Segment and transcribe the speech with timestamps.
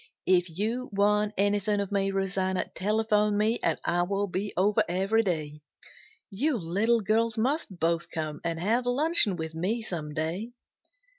[0.25, 5.21] If you want anything of me, Rosanna, telephone me and I will be over every
[5.21, 5.61] day.
[6.31, 10.53] You little girls must both come and have luncheon with me some day."